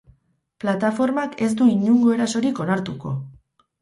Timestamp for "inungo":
1.73-2.15